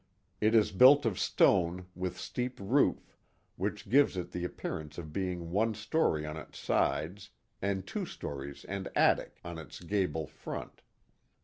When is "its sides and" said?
6.37-7.85